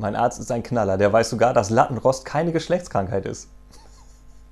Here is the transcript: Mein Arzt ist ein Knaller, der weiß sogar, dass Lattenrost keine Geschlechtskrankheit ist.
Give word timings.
Mein 0.00 0.14
Arzt 0.14 0.38
ist 0.38 0.52
ein 0.52 0.62
Knaller, 0.62 0.96
der 0.96 1.12
weiß 1.12 1.28
sogar, 1.28 1.52
dass 1.52 1.70
Lattenrost 1.70 2.24
keine 2.24 2.52
Geschlechtskrankheit 2.52 3.26
ist. 3.26 3.48